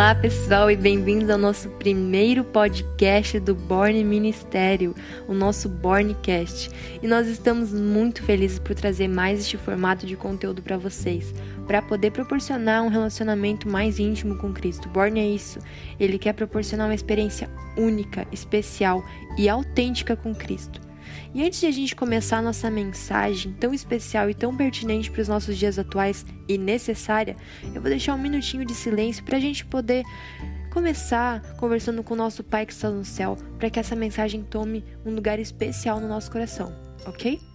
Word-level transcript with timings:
Olá, 0.00 0.14
pessoal, 0.14 0.70
e 0.70 0.76
bem-vindos 0.76 1.28
ao 1.28 1.36
nosso 1.36 1.68
primeiro 1.72 2.42
podcast 2.42 3.38
do 3.38 3.54
Born 3.54 4.02
Ministério, 4.02 4.94
o 5.28 5.34
nosso 5.34 5.68
Borncast. 5.68 6.70
E 7.02 7.06
nós 7.06 7.28
estamos 7.28 7.70
muito 7.70 8.22
felizes 8.22 8.58
por 8.58 8.74
trazer 8.74 9.08
mais 9.08 9.40
este 9.40 9.58
formato 9.58 10.06
de 10.06 10.16
conteúdo 10.16 10.62
para 10.62 10.78
vocês, 10.78 11.34
para 11.66 11.82
poder 11.82 12.12
proporcionar 12.12 12.82
um 12.82 12.88
relacionamento 12.88 13.68
mais 13.68 13.98
íntimo 13.98 14.38
com 14.38 14.54
Cristo. 14.54 14.88
Born 14.88 15.20
é 15.20 15.26
isso, 15.26 15.58
ele 16.00 16.18
quer 16.18 16.32
proporcionar 16.32 16.88
uma 16.88 16.94
experiência 16.94 17.50
única, 17.76 18.26
especial 18.32 19.04
e 19.36 19.50
autêntica 19.50 20.16
com 20.16 20.34
Cristo. 20.34 20.89
E 21.34 21.44
antes 21.44 21.60
de 21.60 21.66
a 21.66 21.70
gente 21.70 21.94
começar 21.96 22.38
a 22.38 22.42
nossa 22.42 22.70
mensagem 22.70 23.52
tão 23.52 23.72
especial 23.72 24.28
e 24.30 24.34
tão 24.34 24.56
pertinente 24.56 25.10
para 25.10 25.22
os 25.22 25.28
nossos 25.28 25.56
dias 25.56 25.78
atuais 25.78 26.24
e 26.48 26.58
necessária, 26.58 27.36
eu 27.74 27.80
vou 27.80 27.90
deixar 27.90 28.14
um 28.14 28.18
minutinho 28.18 28.64
de 28.64 28.74
silêncio 28.74 29.24
para 29.24 29.36
a 29.36 29.40
gente 29.40 29.64
poder 29.64 30.04
começar 30.70 31.40
conversando 31.56 32.02
com 32.02 32.14
o 32.14 32.16
nosso 32.16 32.44
Pai 32.44 32.64
que 32.64 32.72
está 32.72 32.90
no 32.90 33.04
céu, 33.04 33.36
para 33.58 33.70
que 33.70 33.78
essa 33.78 33.96
mensagem 33.96 34.42
tome 34.42 34.84
um 35.04 35.14
lugar 35.14 35.38
especial 35.38 36.00
no 36.00 36.08
nosso 36.08 36.30
coração, 36.30 36.74
ok? 37.06 37.49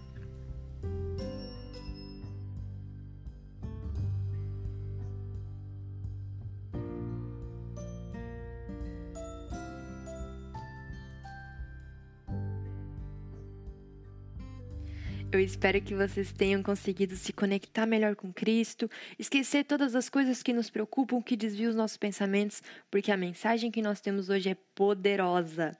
Eu 15.32 15.40
espero 15.40 15.80
que 15.82 15.94
vocês 15.94 16.32
tenham 16.32 16.62
conseguido 16.62 17.16
se 17.16 17.32
conectar 17.32 17.84
melhor 17.84 18.14
com 18.14 18.32
Cristo, 18.32 18.88
esquecer 19.18 19.64
todas 19.64 19.94
as 19.96 20.08
coisas 20.08 20.42
que 20.42 20.52
nos 20.52 20.70
preocupam, 20.70 21.20
que 21.20 21.36
desviam 21.36 21.68
os 21.68 21.76
nossos 21.76 21.96
pensamentos, 21.96 22.62
porque 22.90 23.10
a 23.10 23.16
mensagem 23.16 23.70
que 23.70 23.82
nós 23.82 24.00
temos 24.00 24.30
hoje 24.30 24.50
é 24.50 24.56
poderosa. 24.74 25.76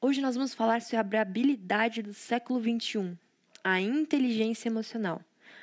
Hoje 0.00 0.20
nós 0.20 0.34
vamos 0.34 0.54
falar 0.54 0.82
sobre 0.82 1.16
a 1.16 1.22
habilidade 1.22 2.02
do 2.02 2.12
século 2.12 2.60
XXI, 2.60 3.16
a 3.62 3.80
inteligência 3.80 4.68
emocional. 4.68 5.22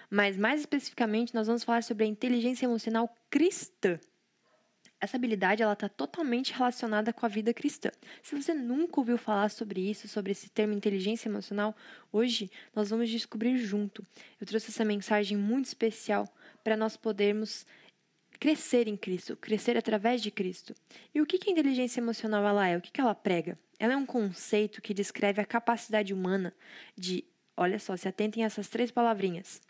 Mas 0.09 0.37
mais 0.37 0.61
especificamente, 0.61 1.35
nós 1.35 1.47
vamos 1.47 1.63
falar 1.63 1.83
sobre 1.83 2.05
a 2.05 2.07
inteligência 2.07 2.65
emocional 2.65 3.13
cristã. 3.29 3.99
Essa 4.99 5.17
habilidade 5.17 5.61
ela 5.61 5.73
está 5.73 5.89
totalmente 5.89 6.53
relacionada 6.53 7.11
com 7.11 7.25
a 7.25 7.29
vida 7.29 7.53
cristã. 7.53 7.91
Se 8.23 8.35
você 8.35 8.53
nunca 8.53 8.99
ouviu 8.99 9.17
falar 9.17 9.49
sobre 9.49 9.81
isso, 9.89 10.07
sobre 10.07 10.31
esse 10.31 10.49
termo 10.49 10.73
inteligência 10.73 11.27
emocional, 11.27 11.75
hoje 12.11 12.49
nós 12.73 12.89
vamos 12.89 13.09
descobrir 13.09 13.57
junto. 13.57 14.05
Eu 14.39 14.47
trouxe 14.47 14.71
essa 14.71 14.85
mensagem 14.85 15.37
muito 15.37 15.65
especial 15.65 16.27
para 16.63 16.77
nós 16.77 16.95
podermos 16.95 17.65
crescer 18.39 18.87
em 18.87 18.97
Cristo, 18.97 19.35
crescer 19.35 19.77
através 19.77 20.21
de 20.21 20.31
Cristo. 20.31 20.73
E 21.13 21.21
o 21.21 21.25
que, 21.25 21.37
que 21.37 21.49
a 21.49 21.53
inteligência 21.53 21.99
emocional 21.99 22.45
ela 22.45 22.67
é? 22.67 22.77
O 22.77 22.81
que, 22.81 22.91
que 22.91 23.01
ela 23.01 23.15
prega? 23.15 23.57
Ela 23.77 23.93
é 23.93 23.97
um 23.97 24.05
conceito 24.05 24.81
que 24.81 24.93
descreve 24.93 25.41
a 25.41 25.45
capacidade 25.45 26.13
humana 26.13 26.53
de, 26.97 27.23
olha 27.55 27.79
só, 27.79 27.95
se 27.95 28.07
atentem 28.07 28.43
a 28.43 28.47
essas 28.47 28.69
três 28.69 28.91
palavrinhas: 28.91 29.61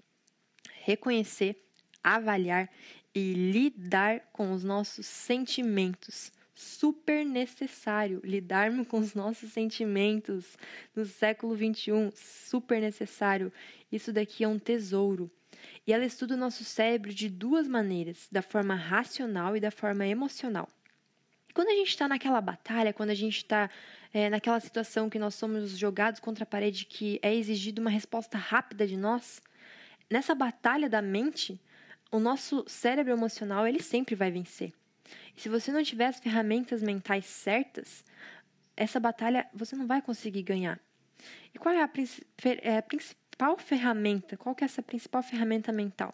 reconhecer, 0.82 1.56
avaliar 2.04 2.70
e 3.16 3.34
lidar 3.34 4.20
com 4.34 4.52
os 4.52 4.64
nossos 4.64 5.06
sentimentos. 5.06 6.34
Super 6.54 7.26
necessário 7.26 8.22
lidarmos 8.24 8.88
com 8.88 9.00
os 9.00 9.14
nossos 9.14 9.52
sentimentos 9.52 10.58
no 10.94 11.06
século 11.06 11.56
21. 11.56 12.12
Super 12.14 12.82
necessário. 12.82 13.52
Isso 13.92 14.12
daqui 14.12 14.44
é 14.44 14.48
um 14.48 14.60
tesouro. 14.60 15.32
E 15.88 15.94
ela 15.94 16.06
estuda 16.06 16.36
o 16.36 16.38
nosso 16.38 16.64
cérebro 16.64 17.14
de 17.14 17.30
duas 17.30 17.68
maneiras: 17.68 18.28
da 18.32 18.42
forma 18.42 18.76
racional 18.76 19.56
e 19.56 19.60
da 19.60 19.72
forma 19.72 20.06
emocional. 20.06 20.68
Quando 21.54 21.70
a 21.70 21.76
gente 21.76 21.90
está 21.90 22.08
naquela 22.08 22.42
batalha, 22.42 22.92
quando 22.92 23.12
a 23.12 23.16
gente 23.16 23.38
está 23.38 23.70
é, 24.14 24.30
naquela 24.30 24.60
situação 24.60 25.10
que 25.10 25.18
nós 25.18 25.36
somos 25.36 25.78
jogados 25.78 26.20
contra 26.20 26.44
a 26.44 26.48
parede, 26.48 26.86
que 26.86 27.18
é 27.22 27.34
exigida 27.34 27.80
uma 27.80 27.90
resposta 27.90 28.38
rápida 28.38 28.86
de 28.86 28.98
nós, 28.98 29.42
nessa 30.10 30.36
batalha 30.36 30.90
da 30.90 31.02
mente, 31.02 31.60
o 32.12 32.20
nosso 32.20 32.64
cérebro 32.68 33.12
emocional 33.12 33.68
ele 33.68 33.82
sempre 33.82 34.16
vai 34.16 34.32
vencer. 34.32 34.74
E 35.36 35.42
se 35.42 35.50
você 35.50 35.72
não 35.72 35.84
tiver 35.84 36.08
as 36.08 36.20
ferramentas 36.20 36.82
mentais 36.82 37.26
certas, 37.26 38.04
essa 38.76 39.00
batalha 39.00 39.48
você 39.54 39.76
não 39.76 39.88
vai 39.88 40.02
conseguir 40.02 40.44
ganhar. 40.44 40.80
E 41.54 41.58
qual 41.58 41.74
é 41.74 41.82
a, 41.82 41.90
é 42.62 42.78
a 42.78 42.82
principal 42.82 43.58
ferramenta? 43.58 44.38
Qual 44.38 44.56
que 44.56 44.64
é 44.64 44.66
essa 44.66 44.82
principal 44.82 45.24
ferramenta 45.24 45.72
mental? 45.72 46.14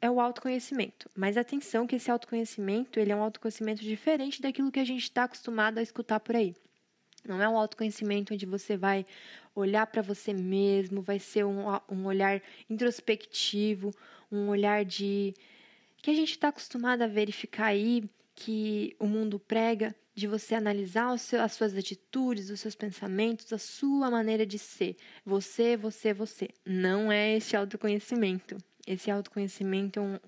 É 0.00 0.10
o 0.10 0.20
autoconhecimento. 0.20 1.10
Mas 1.14 1.36
atenção 1.36 1.86
que 1.86 1.96
esse 1.96 2.10
autoconhecimento 2.10 3.00
ele 3.00 3.12
é 3.12 3.16
um 3.16 3.22
autoconhecimento 3.22 3.82
diferente 3.82 4.42
daquilo 4.42 4.70
que 4.70 4.80
a 4.80 4.84
gente 4.84 5.02
está 5.02 5.24
acostumado 5.24 5.78
a 5.78 5.82
escutar 5.82 6.20
por 6.20 6.36
aí. 6.36 6.54
Não 7.24 7.42
é 7.42 7.48
um 7.48 7.58
autoconhecimento 7.58 8.32
onde 8.32 8.46
você 8.46 8.76
vai 8.76 9.04
olhar 9.56 9.86
para 9.86 10.02
você 10.02 10.32
mesmo, 10.32 11.02
vai 11.02 11.18
ser 11.18 11.44
um, 11.44 11.64
um 11.88 12.04
olhar 12.04 12.42
introspectivo, 12.68 13.92
um 14.30 14.48
olhar 14.48 14.84
de 14.84 15.34
que 16.02 16.10
a 16.10 16.14
gente 16.14 16.32
está 16.32 16.48
acostumado 16.48 17.02
a 17.02 17.06
verificar 17.06 17.66
aí 17.66 18.04
que 18.34 18.94
o 19.00 19.06
mundo 19.06 19.40
prega, 19.40 19.94
de 20.14 20.26
você 20.26 20.54
analisar 20.54 21.18
seu, 21.18 21.42
as 21.42 21.52
suas 21.52 21.76
atitudes, 21.76 22.48
os 22.48 22.60
seus 22.60 22.74
pensamentos, 22.74 23.52
a 23.52 23.58
sua 23.58 24.10
maneira 24.10 24.46
de 24.46 24.58
ser. 24.58 24.96
Você, 25.24 25.76
você, 25.76 26.14
você. 26.14 26.48
Não 26.64 27.12
é 27.12 27.36
esse 27.36 27.54
autoconhecimento. 27.54 28.56
Esse 28.86 29.10
autoconhecimento 29.10 29.98
é 29.98 30.02
um 30.02 30.18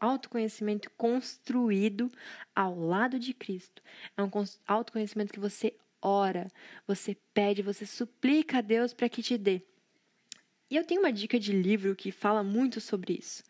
autoconhecimento 0.00 0.90
construído 0.96 2.10
ao 2.54 2.78
lado 2.78 3.18
de 3.18 3.34
Cristo. 3.34 3.82
É 4.16 4.22
um 4.22 4.30
autoconhecimento 4.66 5.32
que 5.32 5.40
você 5.40 5.74
ora, 6.00 6.48
você 6.86 7.16
pede, 7.34 7.62
você 7.62 7.84
suplica 7.86 8.58
a 8.58 8.60
Deus 8.60 8.92
para 8.92 9.08
que 9.08 9.22
te 9.22 9.36
dê. 9.36 9.62
E 10.70 10.76
eu 10.76 10.84
tenho 10.84 11.00
uma 11.00 11.12
dica 11.12 11.38
de 11.38 11.52
livro 11.52 11.96
que 11.96 12.12
fala 12.12 12.42
muito 12.42 12.80
sobre 12.80 13.14
isso. 13.14 13.42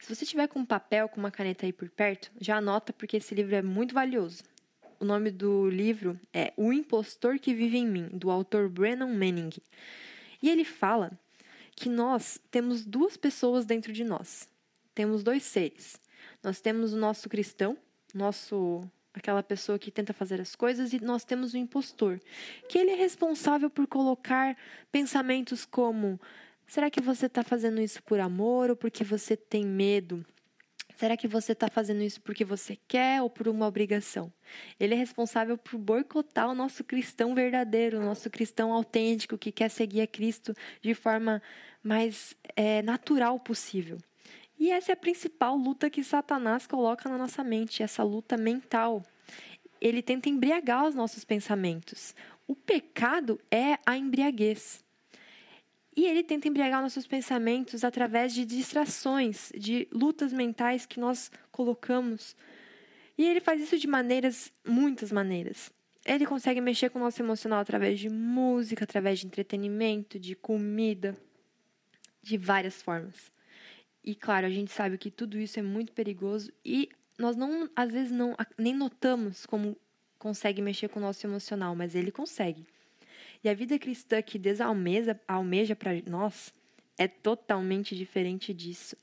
Se 0.00 0.14
você 0.14 0.26
tiver 0.26 0.48
com 0.48 0.60
um 0.60 0.66
papel, 0.66 1.08
com 1.08 1.18
uma 1.18 1.30
caneta 1.30 1.64
aí 1.64 1.72
por 1.72 1.88
perto, 1.88 2.30
já 2.40 2.56
anota 2.56 2.92
porque 2.92 3.16
esse 3.16 3.34
livro 3.34 3.54
é 3.54 3.62
muito 3.62 3.94
valioso. 3.94 4.42
O 4.98 5.04
nome 5.04 5.30
do 5.30 5.68
livro 5.68 6.18
é 6.32 6.52
O 6.56 6.72
Impostor 6.72 7.38
que 7.38 7.54
Vive 7.54 7.78
em 7.78 7.86
Mim, 7.86 8.08
do 8.12 8.30
autor 8.30 8.68
Brennan 8.68 9.08
Manning. 9.08 9.50
E 10.42 10.48
ele 10.48 10.64
fala 10.64 11.10
que 11.74 11.88
nós 11.88 12.40
temos 12.50 12.84
duas 12.84 13.16
pessoas 13.16 13.66
dentro 13.66 13.92
de 13.92 14.04
nós. 14.04 14.48
Temos 14.94 15.22
dois 15.22 15.42
seres. 15.42 16.00
Nós 16.42 16.60
temos 16.60 16.94
o 16.94 16.96
nosso 16.96 17.28
cristão, 17.28 17.76
nosso 18.14 18.90
aquela 19.18 19.42
pessoa 19.42 19.78
que 19.78 19.90
tenta 19.90 20.12
fazer 20.12 20.40
as 20.40 20.54
coisas, 20.54 20.92
e 20.92 21.02
nós 21.02 21.24
temos 21.24 21.54
o 21.54 21.58
impostor, 21.58 22.20
que 22.68 22.78
ele 22.78 22.90
é 22.90 22.96
responsável 22.96 23.70
por 23.70 23.86
colocar 23.86 24.56
pensamentos 24.92 25.64
como 25.64 26.20
Será 26.66 26.90
que 26.90 27.00
você 27.00 27.26
está 27.26 27.44
fazendo 27.44 27.80
isso 27.80 28.02
por 28.02 28.18
amor 28.18 28.70
ou 28.70 28.76
porque 28.76 29.04
você 29.04 29.36
tem 29.36 29.64
medo? 29.64 30.26
Será 30.96 31.16
que 31.16 31.28
você 31.28 31.52
está 31.52 31.68
fazendo 31.68 32.02
isso 32.02 32.20
porque 32.20 32.44
você 32.44 32.76
quer 32.88 33.22
ou 33.22 33.30
por 33.30 33.46
uma 33.46 33.66
obrigação? 33.66 34.32
Ele 34.80 34.94
é 34.94 34.96
responsável 34.96 35.56
por 35.56 35.78
boicotar 35.78 36.48
o 36.48 36.54
nosso 36.54 36.82
cristão 36.82 37.34
verdadeiro, 37.34 37.98
o 37.98 38.02
nosso 38.02 38.28
cristão 38.30 38.72
autêntico 38.72 39.38
que 39.38 39.52
quer 39.52 39.68
seguir 39.68 40.00
a 40.00 40.06
Cristo 40.06 40.54
de 40.80 40.94
forma 40.94 41.40
mais 41.82 42.34
é, 42.56 42.82
natural 42.82 43.38
possível. 43.38 43.98
E 44.58 44.70
essa 44.70 44.92
é 44.92 44.94
a 44.94 44.96
principal 44.96 45.56
luta 45.56 45.90
que 45.90 46.02
Satanás 46.02 46.66
coloca 46.66 47.08
na 47.08 47.18
nossa 47.18 47.44
mente, 47.44 47.82
essa 47.82 48.02
luta 48.02 48.36
mental. 48.36 49.02
Ele 49.80 50.02
tenta 50.02 50.28
embriagar 50.28 50.86
os 50.86 50.94
nossos 50.94 51.24
pensamentos. 51.24 52.14
O 52.46 52.54
pecado 52.54 53.38
é 53.50 53.78
a 53.84 53.96
embriaguez. 53.96 54.82
E 55.94 56.04
ele 56.04 56.22
tenta 56.22 56.48
embriagar 56.48 56.82
nossos 56.82 57.06
pensamentos 57.06 57.82
através 57.82 58.34
de 58.34 58.44
distrações, 58.44 59.50
de 59.56 59.88
lutas 59.92 60.32
mentais 60.32 60.86
que 60.86 61.00
nós 61.00 61.30
colocamos. 61.50 62.36
E 63.16 63.24
ele 63.24 63.40
faz 63.40 63.62
isso 63.62 63.78
de 63.78 63.86
maneiras, 63.86 64.52
muitas 64.66 65.10
maneiras. 65.10 65.72
Ele 66.04 66.24
consegue 66.26 66.60
mexer 66.60 66.90
com 66.90 66.98
o 66.98 67.02
nosso 67.02 67.20
emocional 67.20 67.60
através 67.60 67.98
de 67.98 68.08
música, 68.08 68.84
através 68.84 69.18
de 69.18 69.26
entretenimento, 69.26 70.18
de 70.18 70.34
comida, 70.34 71.16
de 72.22 72.36
várias 72.36 72.80
formas. 72.80 73.32
E 74.06 74.14
claro, 74.14 74.46
a 74.46 74.50
gente 74.50 74.70
sabe 74.70 74.96
que 74.96 75.10
tudo 75.10 75.36
isso 75.36 75.58
é 75.58 75.62
muito 75.62 75.92
perigoso 75.92 76.52
e 76.64 76.88
nós 77.18 77.34
não, 77.34 77.68
às 77.74 77.90
vezes 77.90 78.12
não 78.12 78.36
nem 78.56 78.72
notamos 78.72 79.44
como 79.44 79.76
consegue 80.16 80.62
mexer 80.62 80.88
com 80.88 81.00
o 81.00 81.02
nosso 81.02 81.26
emocional, 81.26 81.74
mas 81.74 81.94
ele 81.94 82.12
consegue. 82.12 82.64
E 83.42 83.48
a 83.48 83.54
vida 83.54 83.78
cristã 83.78 84.22
que 84.22 84.38
Deus 84.38 84.60
almeja, 84.60 85.20
almeja 85.26 85.74
para 85.74 85.90
nós 86.06 86.54
é 86.96 87.06
totalmente 87.08 87.96
diferente 87.96 88.54
disso. 88.54 88.96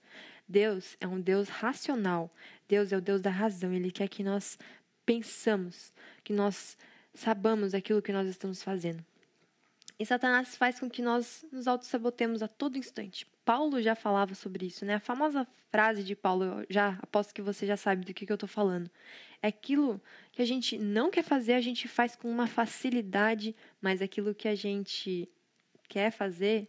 Deus 0.48 0.98
é 1.00 1.08
um 1.08 1.20
Deus 1.20 1.50
racional. 1.50 2.34
Deus 2.68 2.92
é 2.92 2.98
o 2.98 3.02
Deus 3.02 3.22
da 3.22 3.30
razão. 3.30 3.74
Ele 3.74 3.92
quer 3.92 4.08
que 4.08 4.24
nós 4.24 4.58
pensamos, 5.06 5.94
que 6.24 6.34
nós 6.34 6.78
sabamos 7.14 7.74
aquilo 7.74 8.02
que 8.02 8.12
nós 8.12 8.28
estamos 8.28 8.64
fazendo. 8.64 9.04
E 10.04 10.06
Satanás 10.06 10.58
faz 10.58 10.82
com 10.82 10.90
que 10.90 11.02
nós 11.02 11.46
nos 11.50 11.66
autossabotemos 11.66 12.44
a 12.44 12.48
todo 12.50 12.78
instante. 12.78 13.26
Paulo 13.46 13.82
já 13.82 13.96
falava 13.96 14.36
sobre 14.36 14.66
isso, 14.66 14.84
né? 14.84 14.96
A 14.96 15.00
famosa 15.00 15.48
frase 15.72 16.04
de 16.04 16.14
Paulo, 16.14 16.66
já 16.70 17.00
aposto 17.02 17.34
que 17.34 17.42
você 17.42 17.66
já 17.66 17.78
sabe 17.78 18.04
do 18.04 18.14
que, 18.14 18.26
que 18.26 18.32
eu 18.34 18.36
estou 18.36 18.50
falando. 18.50 18.92
É 19.42 19.48
aquilo 19.48 20.02
que 20.34 20.42
a 20.42 20.46
gente 20.46 20.78
não 20.78 21.10
quer 21.10 21.24
fazer, 21.24 21.54
a 21.54 21.62
gente 21.62 21.88
faz 21.88 22.18
com 22.18 22.30
uma 22.30 22.48
facilidade, 22.48 23.56
mas 23.82 24.02
aquilo 24.02 24.36
que 24.36 24.50
a 24.50 24.56
gente 24.56 25.30
quer 25.88 26.12
fazer, 26.12 26.68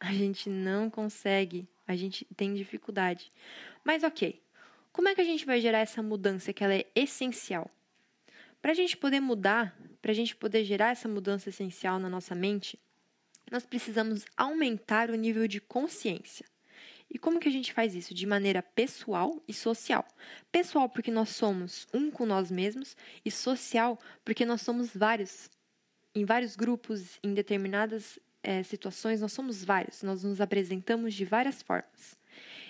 a 0.00 0.12
gente 0.12 0.50
não 0.50 0.90
consegue, 0.90 1.68
a 1.86 1.94
gente 1.94 2.24
tem 2.36 2.52
dificuldade. 2.52 3.30
Mas 3.84 4.02
ok, 4.02 4.42
como 4.92 5.06
é 5.06 5.14
que 5.14 5.20
a 5.20 5.24
gente 5.24 5.46
vai 5.46 5.60
gerar 5.60 5.78
essa 5.78 6.02
mudança 6.02 6.52
que 6.52 6.64
ela 6.64 6.74
é 6.74 6.84
essencial? 6.96 7.70
Para 8.60 8.72
a 8.72 8.74
gente 8.74 8.96
poder 8.96 9.20
mudar, 9.20 9.76
para 10.02 10.12
a 10.12 10.14
gente 10.14 10.34
poder 10.34 10.64
gerar 10.64 10.90
essa 10.90 11.08
mudança 11.08 11.48
essencial 11.48 11.98
na 11.98 12.08
nossa 12.08 12.34
mente, 12.34 12.78
nós 13.50 13.64
precisamos 13.64 14.24
aumentar 14.36 15.10
o 15.10 15.14
nível 15.14 15.46
de 15.46 15.60
consciência. 15.60 16.46
E 17.08 17.18
como 17.18 17.38
que 17.38 17.48
a 17.48 17.52
gente 17.52 17.72
faz 17.72 17.94
isso? 17.94 18.12
De 18.12 18.26
maneira 18.26 18.62
pessoal 18.62 19.40
e 19.46 19.54
social. 19.54 20.04
Pessoal, 20.50 20.88
porque 20.88 21.10
nós 21.10 21.28
somos 21.28 21.86
um 21.94 22.10
com 22.10 22.26
nós 22.26 22.50
mesmos, 22.50 22.96
e 23.24 23.30
social, 23.30 23.98
porque 24.24 24.44
nós 24.44 24.62
somos 24.62 24.90
vários. 24.94 25.48
Em 26.14 26.24
vários 26.24 26.56
grupos, 26.56 27.18
em 27.22 27.34
determinadas 27.34 28.18
é, 28.42 28.62
situações, 28.62 29.20
nós 29.20 29.32
somos 29.32 29.62
vários, 29.62 30.02
nós 30.02 30.24
nos 30.24 30.40
apresentamos 30.40 31.12
de 31.12 31.24
várias 31.24 31.62
formas. 31.62 32.16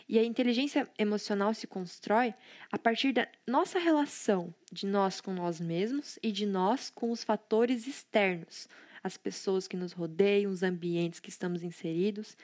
E 0.08 0.18
a 0.18 0.24
inteligência 0.24 0.88
emocional 0.96 1.52
se 1.52 1.66
constrói 1.66 2.32
a 2.70 2.78
partir 2.78 3.12
da 3.12 3.26
nossa 3.46 3.78
relação 3.78 4.54
de 4.70 4.86
nós 4.86 5.20
com 5.20 5.32
nós 5.32 5.60
mesmos 5.60 6.18
e 6.22 6.30
de 6.30 6.46
nós 6.46 6.90
com 6.90 7.10
os 7.10 7.24
fatores 7.24 7.86
externos, 7.86 8.68
as 9.02 9.16
pessoas 9.16 9.66
que 9.66 9.76
nos 9.76 9.92
rodeiam, 9.92 10.50
os 10.52 10.62
ambientes 10.62 11.18
que 11.18 11.28
estamos 11.28 11.64
inseridos 11.64 12.36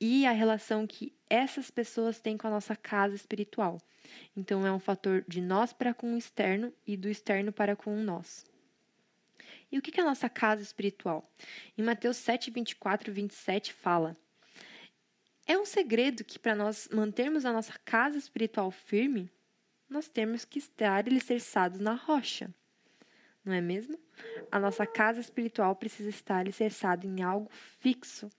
e 0.00 0.26
a 0.26 0.32
relação 0.32 0.86
que 0.86 1.12
essas 1.28 1.70
pessoas 1.70 2.18
têm 2.18 2.36
com 2.36 2.46
a 2.46 2.50
nossa 2.50 2.74
casa 2.74 3.14
espiritual. 3.14 3.78
Então, 4.36 4.66
é 4.66 4.72
um 4.72 4.80
fator 4.80 5.24
de 5.28 5.40
nós 5.40 5.72
para 5.72 5.94
com 5.94 6.14
o 6.14 6.18
externo 6.18 6.72
e 6.86 6.96
do 6.96 7.08
externo 7.08 7.52
para 7.52 7.76
com 7.76 7.94
o 7.94 8.02
nós. 8.02 8.44
E 9.70 9.78
o 9.78 9.82
que 9.82 9.98
é 9.98 10.02
a 10.02 10.06
nossa 10.06 10.28
casa 10.28 10.60
espiritual? 10.60 11.30
Em 11.78 11.82
Mateus 11.82 12.16
7, 12.16 12.50
24 12.50 13.12
27 13.12 13.72
fala: 13.72 14.16
é 15.46 15.58
um 15.58 15.64
segredo 15.64 16.24
que, 16.24 16.38
para 16.38 16.54
nós 16.54 16.88
mantermos 16.92 17.44
a 17.44 17.52
nossa 17.52 17.74
casa 17.84 18.16
espiritual 18.16 18.70
firme, 18.70 19.30
nós 19.88 20.08
temos 20.08 20.44
que 20.44 20.58
estar 20.58 21.06
alicerçados 21.06 21.80
na 21.80 21.94
rocha. 21.94 22.52
Não 23.44 23.52
é 23.52 23.60
mesmo? 23.60 23.98
A 24.50 24.58
nossa 24.58 24.86
casa 24.86 25.20
espiritual 25.20 25.74
precisa 25.74 26.08
estar 26.08 26.36
alicerçada 26.36 27.06
em 27.06 27.22
algo 27.22 27.50
fixo. 27.80 28.30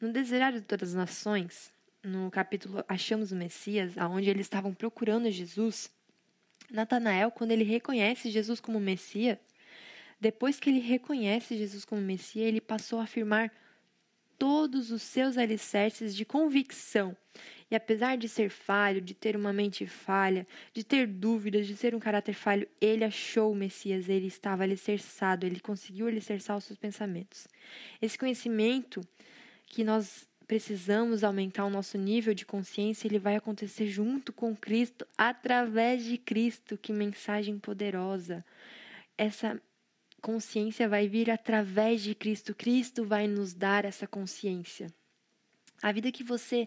No 0.00 0.12
Desejário 0.12 0.60
de 0.60 0.66
Todas 0.66 0.90
as 0.90 0.94
Nações, 0.94 1.72
no 2.02 2.30
capítulo 2.30 2.84
Achamos 2.86 3.32
o 3.32 3.36
Messias, 3.36 3.98
aonde 3.98 4.30
eles 4.30 4.46
estavam 4.46 4.72
procurando 4.72 5.30
Jesus, 5.30 5.90
Natanael, 6.70 7.30
quando 7.30 7.50
ele 7.50 7.64
reconhece 7.64 8.30
Jesus 8.30 8.60
como 8.60 8.78
Messias, 8.78 9.38
depois 10.20 10.58
que 10.58 10.70
ele 10.70 10.80
reconhece 10.80 11.56
Jesus 11.56 11.84
como 11.84 12.00
Messias, 12.00 12.46
ele 12.46 12.60
passou 12.60 13.00
a 13.00 13.04
afirmar 13.04 13.52
todos 14.38 14.90
os 14.90 15.02
seus 15.02 15.36
alicerces 15.36 16.14
de 16.14 16.24
convicção. 16.24 17.16
E 17.70 17.74
apesar 17.74 18.16
de 18.16 18.28
ser 18.28 18.48
falho, 18.48 19.00
de 19.00 19.12
ter 19.12 19.36
uma 19.36 19.52
mente 19.52 19.86
falha, 19.86 20.46
de 20.72 20.84
ter 20.84 21.06
dúvidas, 21.06 21.66
de 21.66 21.76
ser 21.76 21.94
um 21.94 21.98
caráter 21.98 22.34
falho, 22.34 22.68
ele 22.80 23.04
achou 23.04 23.52
o 23.52 23.56
Messias, 23.56 24.08
ele 24.08 24.26
estava 24.26 24.62
alicerçado, 24.62 25.44
ele 25.44 25.58
conseguiu 25.58 26.06
alicerçar 26.06 26.56
os 26.56 26.64
seus 26.64 26.78
pensamentos. 26.78 27.48
Esse 28.00 28.16
conhecimento 28.16 29.00
que 29.66 29.82
nós 29.82 30.28
precisamos 30.46 31.24
aumentar 31.24 31.64
o 31.64 31.70
nosso 31.70 31.98
nível 31.98 32.32
de 32.32 32.46
consciência, 32.46 33.08
ele 33.08 33.18
vai 33.18 33.34
acontecer 33.34 33.88
junto 33.88 34.32
com 34.32 34.54
Cristo, 34.54 35.04
através 35.18 36.04
de 36.04 36.16
Cristo. 36.16 36.78
Que 36.78 36.92
mensagem 36.92 37.58
poderosa! 37.58 38.44
Essa 39.18 39.60
consciência 40.26 40.88
vai 40.88 41.06
vir 41.06 41.30
através 41.30 42.02
de 42.02 42.12
Cristo. 42.12 42.52
Cristo 42.52 43.04
vai 43.04 43.28
nos 43.28 43.54
dar 43.54 43.84
essa 43.84 44.08
consciência. 44.08 44.92
A 45.80 45.92
vida 45.92 46.10
que 46.10 46.24
você 46.24 46.66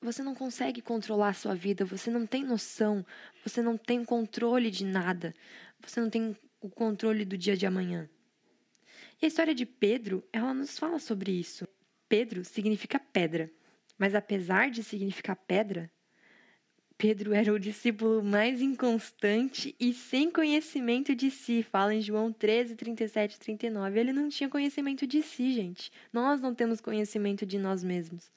você 0.00 0.22
não 0.22 0.34
consegue 0.34 0.80
controlar 0.80 1.28
a 1.28 1.34
sua 1.34 1.54
vida, 1.54 1.84
você 1.84 2.10
não 2.10 2.26
tem 2.26 2.42
noção, 2.42 3.04
você 3.44 3.60
não 3.60 3.76
tem 3.76 4.02
controle 4.02 4.70
de 4.70 4.82
nada, 4.82 5.34
você 5.78 6.00
não 6.00 6.08
tem 6.08 6.34
o 6.58 6.70
controle 6.70 7.26
do 7.26 7.36
dia 7.36 7.54
de 7.54 7.66
amanhã. 7.66 8.08
E 9.20 9.26
a 9.26 9.28
história 9.28 9.54
de 9.54 9.66
Pedro, 9.66 10.26
ela 10.32 10.54
nos 10.54 10.78
fala 10.78 10.98
sobre 10.98 11.32
isso. 11.32 11.68
Pedro 12.08 12.42
significa 12.46 12.98
pedra, 12.98 13.52
mas 13.98 14.14
apesar 14.14 14.70
de 14.70 14.82
significar 14.82 15.36
pedra, 15.36 15.90
Pedro 17.00 17.32
era 17.32 17.50
o 17.50 17.58
discípulo 17.58 18.22
mais 18.22 18.60
inconstante 18.60 19.74
e 19.80 19.90
sem 19.94 20.30
conhecimento 20.30 21.14
de 21.14 21.30
si. 21.30 21.62
Fala 21.62 21.94
em 21.94 22.02
João 22.02 22.30
13, 22.30 22.76
37 22.76 23.36
e 23.36 23.38
39. 23.38 23.98
Ele 23.98 24.12
não 24.12 24.28
tinha 24.28 24.50
conhecimento 24.50 25.06
de 25.06 25.22
si, 25.22 25.50
gente. 25.50 25.90
Nós 26.12 26.42
não 26.42 26.54
temos 26.54 26.78
conhecimento 26.78 27.46
de 27.46 27.58
nós 27.58 27.82
mesmos. 27.82 28.30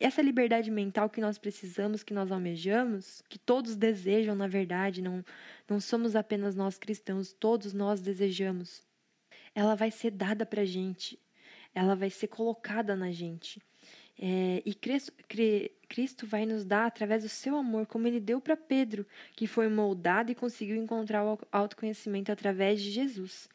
Essa 0.00 0.22
liberdade 0.22 0.70
mental 0.70 1.10
que 1.10 1.20
nós 1.20 1.36
precisamos, 1.36 2.02
que 2.02 2.14
nós 2.14 2.32
almejamos, 2.32 3.22
que 3.28 3.38
todos 3.38 3.76
desejam, 3.76 4.34
na 4.34 4.46
verdade, 4.46 5.02
não, 5.02 5.22
não 5.68 5.78
somos 5.78 6.16
apenas 6.16 6.56
nós 6.56 6.78
cristãos, 6.78 7.34
todos 7.34 7.74
nós 7.74 8.00
desejamos. 8.00 8.82
Ela 9.54 9.74
vai 9.74 9.90
ser 9.90 10.10
dada 10.10 10.46
para 10.46 10.64
gente, 10.64 11.18
ela 11.74 11.94
vai 11.94 12.08
ser 12.08 12.28
colocada 12.28 12.96
na 12.96 13.10
gente. 13.10 13.60
É, 14.22 14.62
e 14.66 14.74
Cristo, 14.74 15.10
Cristo 15.88 16.26
vai 16.26 16.44
nos 16.44 16.66
dar 16.66 16.84
através 16.84 17.22
do 17.22 17.28
seu 17.30 17.56
amor, 17.56 17.86
como 17.86 18.06
ele 18.06 18.20
deu 18.20 18.38
para 18.38 18.54
Pedro, 18.54 19.06
que 19.34 19.46
foi 19.46 19.66
moldado 19.66 20.30
e 20.30 20.34
conseguiu 20.34 20.76
encontrar 20.76 21.24
o 21.24 21.38
autoconhecimento 21.50 22.30
através 22.30 22.82
de 22.82 22.90
Jesus. 22.90 23.48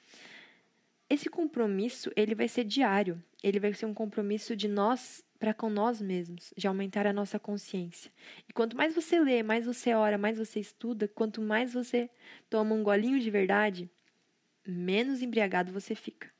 Esse 1.07 1.29
compromisso, 1.29 2.11
ele 2.15 2.33
vai 2.33 2.47
ser 2.47 2.63
diário. 2.63 3.23
Ele 3.43 3.59
vai 3.59 3.71
ser 3.75 3.85
um 3.85 3.93
compromisso 3.93 4.55
de 4.55 4.67
nós 4.67 5.23
para 5.37 5.53
com 5.53 5.69
nós 5.69 6.01
mesmos, 6.01 6.51
de 6.57 6.67
aumentar 6.67 7.05
a 7.05 7.13
nossa 7.13 7.37
consciência. 7.37 8.09
E 8.49 8.53
quanto 8.53 8.75
mais 8.75 8.95
você 8.95 9.19
lê, 9.19 9.43
mais 9.43 9.67
você 9.67 9.93
ora, 9.93 10.17
mais 10.17 10.39
você 10.39 10.59
estuda, 10.59 11.07
quanto 11.07 11.41
mais 11.41 11.73
você 11.73 12.09
toma 12.49 12.73
um 12.73 12.81
golinho 12.81 13.19
de 13.19 13.29
verdade, 13.29 13.87
menos 14.65 15.21
embriagado 15.21 15.71
você 15.71 15.93
fica. 15.93 16.33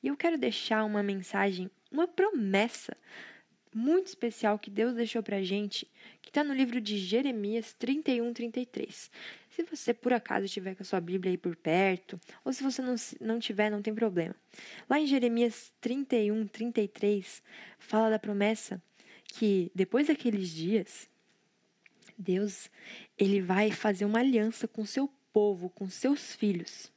E 0.00 0.06
eu 0.06 0.16
quero 0.16 0.38
deixar 0.38 0.84
uma 0.84 1.02
mensagem 1.02 1.68
uma 1.90 2.06
promessa 2.06 2.96
muito 3.74 4.06
especial 4.06 4.58
que 4.58 4.70
Deus 4.70 4.94
deixou 4.94 5.22
para 5.22 5.36
a 5.36 5.42
gente, 5.42 5.86
que 6.22 6.30
está 6.30 6.42
no 6.42 6.54
livro 6.54 6.80
de 6.80 6.98
Jeremias 6.98 7.72
31, 7.74 8.32
33. 8.32 9.10
Se 9.50 9.62
você 9.62 9.92
por 9.92 10.12
acaso 10.12 10.46
estiver 10.46 10.74
com 10.74 10.82
a 10.82 10.86
sua 10.86 11.00
Bíblia 11.00 11.32
aí 11.32 11.38
por 11.38 11.54
perto, 11.56 12.20
ou 12.44 12.52
se 12.52 12.62
você 12.62 12.80
não, 12.82 12.94
não 13.20 13.38
tiver, 13.38 13.70
não 13.70 13.82
tem 13.82 13.94
problema. 13.94 14.34
Lá 14.88 14.98
em 14.98 15.06
Jeremias 15.06 15.72
31, 15.80 16.46
33, 16.46 17.42
fala 17.78 18.10
da 18.10 18.18
promessa 18.18 18.82
que 19.24 19.70
depois 19.74 20.06
daqueles 20.06 20.50
dias, 20.50 21.08
Deus 22.16 22.70
ele 23.16 23.40
vai 23.40 23.70
fazer 23.70 24.04
uma 24.04 24.20
aliança 24.20 24.66
com 24.66 24.84
seu 24.84 25.08
povo, 25.32 25.68
com 25.70 25.88
seus 25.88 26.34
filhos. 26.34 26.90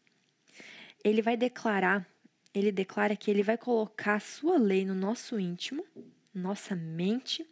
Ele 1.04 1.22
vai 1.22 1.36
declarar 1.36 2.08
ele 2.54 2.72
declara 2.72 3.16
que 3.16 3.32
ele 3.32 3.44
vai 3.44 3.58
colocar 3.58 4.16
a 4.16 4.20
sua 4.20 4.58
lei 4.58 4.86
no 4.86 4.96
nosso 4.96 5.40
íntimo, 5.40 5.86
nossa 6.34 6.76
mente, 6.76 7.46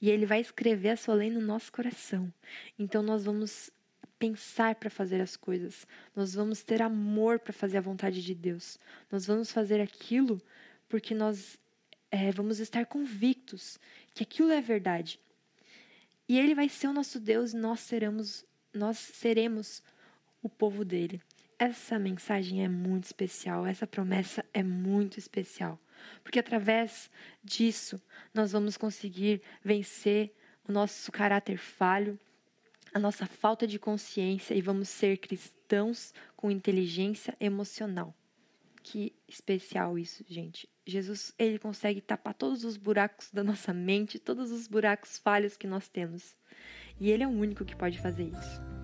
e 0.00 0.10
ele 0.10 0.26
vai 0.26 0.40
escrever 0.40 0.90
a 0.90 0.96
sua 0.96 1.14
lei 1.14 1.30
no 1.30 1.40
nosso 1.40 1.72
coração. 1.72 2.32
Então 2.78 3.02
nós 3.02 3.24
vamos 3.24 3.70
pensar 4.18 4.74
para 4.76 4.90
fazer 4.90 5.20
as 5.20 5.36
coisas, 5.36 5.86
nós 6.14 6.34
vamos 6.34 6.62
ter 6.62 6.80
amor 6.80 7.38
para 7.38 7.52
fazer 7.52 7.78
a 7.78 7.82
vontade 7.82 8.22
de 8.22 8.34
Deus, 8.34 8.78
nós 9.10 9.26
vamos 9.26 9.50
fazer 9.50 9.80
aquilo 9.80 10.40
porque 10.88 11.14
nós 11.14 11.58
é, 12.10 12.30
vamos 12.30 12.60
estar 12.60 12.86
convictos 12.86 13.78
que 14.14 14.22
aquilo 14.22 14.52
é 14.52 14.60
verdade. 14.60 15.18
E 16.28 16.38
ele 16.38 16.54
vai 16.54 16.68
ser 16.68 16.86
o 16.86 16.92
nosso 16.92 17.18
Deus 17.18 17.52
e 17.52 17.56
nós 17.56 17.80
seremos, 17.80 18.44
nós 18.72 18.98
seremos 18.98 19.82
o 20.42 20.48
povo 20.48 20.84
dele. 20.84 21.20
Essa 21.64 21.98
mensagem 21.98 22.62
é 22.62 22.68
muito 22.68 23.04
especial, 23.04 23.64
essa 23.64 23.86
promessa 23.86 24.44
é 24.52 24.62
muito 24.62 25.18
especial, 25.18 25.80
porque 26.22 26.38
através 26.38 27.10
disso 27.42 27.98
nós 28.34 28.52
vamos 28.52 28.76
conseguir 28.76 29.40
vencer 29.64 30.30
o 30.68 30.72
nosso 30.72 31.10
caráter 31.10 31.56
falho, 31.56 32.20
a 32.92 32.98
nossa 32.98 33.24
falta 33.24 33.66
de 33.66 33.78
consciência 33.78 34.52
e 34.52 34.60
vamos 34.60 34.90
ser 34.90 35.16
cristãos 35.16 36.12
com 36.36 36.50
inteligência 36.50 37.34
emocional. 37.40 38.14
Que 38.82 39.14
especial 39.26 39.98
isso, 39.98 40.22
gente. 40.28 40.68
Jesus, 40.86 41.32
ele 41.38 41.58
consegue 41.58 42.02
tapar 42.02 42.34
todos 42.34 42.62
os 42.62 42.76
buracos 42.76 43.30
da 43.30 43.42
nossa 43.42 43.72
mente, 43.72 44.18
todos 44.18 44.50
os 44.52 44.68
buracos 44.68 45.16
falhos 45.16 45.56
que 45.56 45.66
nós 45.66 45.88
temos. 45.88 46.36
E 47.00 47.10
ele 47.10 47.22
é 47.22 47.26
o 47.26 47.30
único 47.30 47.64
que 47.64 47.74
pode 47.74 47.98
fazer 47.98 48.24
isso. 48.24 48.74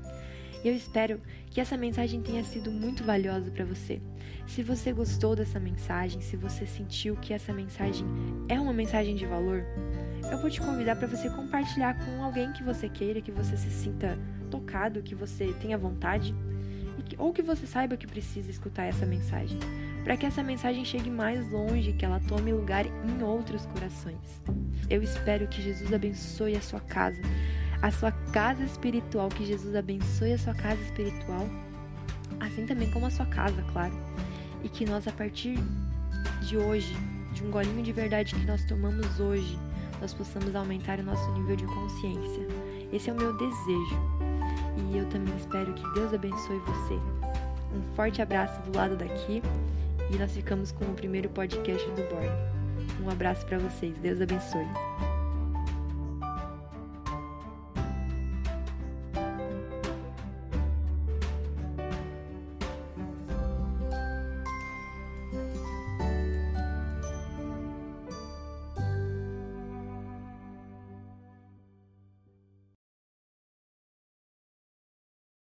Eu 0.62 0.74
espero 0.76 1.22
que 1.50 1.60
essa 1.60 1.76
mensagem 1.76 2.22
tenha 2.22 2.44
sido 2.44 2.70
muito 2.70 3.02
valiosa 3.02 3.50
para 3.50 3.64
você. 3.64 4.00
Se 4.46 4.62
você 4.62 4.92
gostou 4.92 5.34
dessa 5.34 5.58
mensagem, 5.58 6.20
se 6.20 6.36
você 6.36 6.64
sentiu 6.66 7.16
que 7.16 7.34
essa 7.34 7.52
mensagem 7.52 8.06
é 8.48 8.58
uma 8.58 8.72
mensagem 8.72 9.16
de 9.16 9.26
valor, 9.26 9.64
eu 10.30 10.38
vou 10.40 10.48
te 10.48 10.60
convidar 10.60 10.96
para 10.96 11.08
você 11.08 11.28
compartilhar 11.28 11.98
com 12.04 12.22
alguém 12.22 12.52
que 12.52 12.62
você 12.62 12.88
queira, 12.88 13.20
que 13.20 13.32
você 13.32 13.56
se 13.56 13.70
sinta 13.70 14.16
tocado, 14.50 15.02
que 15.02 15.14
você 15.14 15.52
tenha 15.54 15.76
vontade, 15.76 16.34
ou 17.18 17.32
que 17.32 17.42
você 17.42 17.66
saiba 17.66 17.96
que 17.96 18.06
precisa 18.06 18.50
escutar 18.50 18.84
essa 18.84 19.04
mensagem, 19.04 19.58
para 20.04 20.16
que 20.16 20.26
essa 20.26 20.42
mensagem 20.42 20.84
chegue 20.84 21.10
mais 21.10 21.50
longe, 21.50 21.92
que 21.92 22.04
ela 22.04 22.20
tome 22.20 22.52
lugar 22.52 22.86
em 22.86 23.22
outros 23.22 23.66
corações. 23.66 24.40
Eu 24.88 25.02
espero 25.02 25.48
que 25.48 25.60
Jesus 25.60 25.92
abençoe 25.92 26.56
a 26.56 26.60
sua 26.60 26.80
casa, 26.80 27.20
a 27.82 27.90
sua 27.90 28.12
casa 28.32 28.62
espiritual, 28.62 29.28
que 29.28 29.44
Jesus 29.44 29.74
abençoe 29.74 30.32
a 30.32 30.38
sua 30.38 30.54
casa 30.54 30.80
espiritual, 30.82 31.46
assim 32.38 32.66
também 32.66 32.90
como 32.90 33.06
a 33.06 33.10
sua 33.10 33.26
casa, 33.26 33.62
claro. 33.72 33.94
E 34.62 34.68
que 34.68 34.84
nós, 34.84 35.08
a 35.08 35.12
partir 35.12 35.58
de 36.46 36.56
hoje, 36.56 36.94
de 37.32 37.42
um 37.44 37.50
golinho 37.50 37.82
de 37.82 37.92
verdade 37.92 38.34
que 38.34 38.44
nós 38.44 38.64
tomamos 38.64 39.18
hoje, 39.18 39.58
nós 40.00 40.12
possamos 40.14 40.54
aumentar 40.54 40.98
o 40.98 41.02
nosso 41.02 41.30
nível 41.32 41.56
de 41.56 41.66
consciência. 41.66 42.46
Esse 42.92 43.10
é 43.10 43.12
o 43.12 43.16
meu 43.16 43.36
desejo. 43.36 44.00
E 44.90 44.98
eu 44.98 45.06
também 45.06 45.34
espero 45.36 45.72
que 45.74 45.94
Deus 45.94 46.12
abençoe 46.12 46.58
você. 46.58 46.94
Um 47.74 47.82
forte 47.94 48.20
abraço 48.20 48.60
do 48.62 48.76
lado 48.76 48.96
daqui 48.96 49.42
e 50.10 50.16
nós 50.16 50.32
ficamos 50.32 50.72
com 50.72 50.84
o 50.86 50.94
primeiro 50.94 51.28
podcast 51.28 51.86
do 51.90 52.02
Born. 52.08 52.28
Um 53.04 53.10
abraço 53.10 53.46
para 53.46 53.58
vocês. 53.58 53.96
Deus 53.98 54.20
abençoe. 54.20 55.09